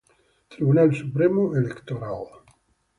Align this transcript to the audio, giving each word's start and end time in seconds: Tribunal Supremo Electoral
Tribunal 0.49 0.95
Supremo 0.95 1.53
Electoral 1.61 2.23